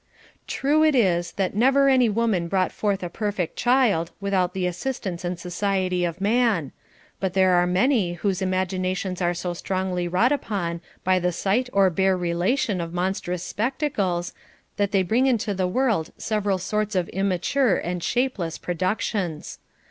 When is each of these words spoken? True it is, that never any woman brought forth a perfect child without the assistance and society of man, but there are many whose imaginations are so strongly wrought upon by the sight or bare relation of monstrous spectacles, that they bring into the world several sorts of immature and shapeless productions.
True 0.47 0.83
it 0.83 0.95
is, 0.95 1.33
that 1.33 1.53
never 1.55 1.87
any 1.87 2.09
woman 2.09 2.47
brought 2.47 2.71
forth 2.71 3.03
a 3.03 3.07
perfect 3.07 3.55
child 3.55 4.09
without 4.19 4.55
the 4.55 4.65
assistance 4.65 5.23
and 5.23 5.37
society 5.39 6.05
of 6.05 6.19
man, 6.19 6.71
but 7.19 7.35
there 7.35 7.51
are 7.51 7.67
many 7.67 8.13
whose 8.13 8.41
imaginations 8.41 9.21
are 9.21 9.35
so 9.35 9.53
strongly 9.53 10.07
wrought 10.07 10.31
upon 10.31 10.81
by 11.03 11.19
the 11.19 11.31
sight 11.31 11.69
or 11.71 11.91
bare 11.91 12.17
relation 12.17 12.81
of 12.81 12.95
monstrous 12.95 13.43
spectacles, 13.43 14.33
that 14.77 14.91
they 14.91 15.03
bring 15.03 15.27
into 15.27 15.53
the 15.53 15.67
world 15.67 16.11
several 16.17 16.57
sorts 16.57 16.95
of 16.95 17.07
immature 17.09 17.77
and 17.77 18.01
shapeless 18.03 18.57
productions. 18.57 19.59